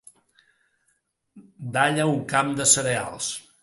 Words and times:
Dalla 1.77 2.09
un 2.17 2.21
camp 2.35 2.53
de 2.63 2.71
cereals. 2.77 3.35